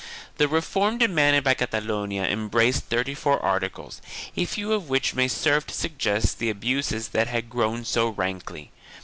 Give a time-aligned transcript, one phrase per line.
[0.37, 4.01] The reform demanded by Catalonia embraced thirty four articles,
[4.35, 8.71] a few of which may serve to suggest the abuses that had grown so rankly.